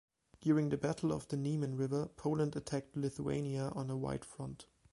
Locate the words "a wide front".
3.91-4.65